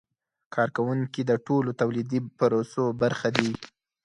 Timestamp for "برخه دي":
3.01-3.49